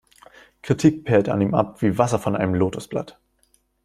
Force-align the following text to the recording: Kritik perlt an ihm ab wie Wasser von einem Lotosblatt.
Kritik 0.63 1.05
perlt 1.05 1.29
an 1.29 1.41
ihm 1.41 1.53
ab 1.53 1.83
wie 1.83 1.95
Wasser 1.99 2.17
von 2.17 2.35
einem 2.35 2.55
Lotosblatt. 2.55 3.19